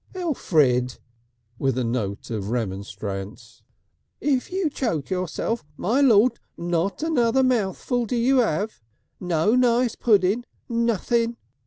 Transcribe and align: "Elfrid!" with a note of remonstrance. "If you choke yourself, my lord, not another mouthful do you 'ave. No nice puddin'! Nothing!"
"Elfrid!" 0.15 0.97
with 1.59 1.77
a 1.77 1.83
note 1.83 2.31
of 2.31 2.49
remonstrance. 2.49 3.61
"If 4.19 4.51
you 4.51 4.67
choke 4.71 5.11
yourself, 5.11 5.63
my 5.77 6.01
lord, 6.01 6.39
not 6.57 7.03
another 7.03 7.43
mouthful 7.43 8.07
do 8.07 8.15
you 8.15 8.41
'ave. 8.41 8.73
No 9.19 9.53
nice 9.53 9.93
puddin'! 9.93 10.45
Nothing!" 10.67 11.37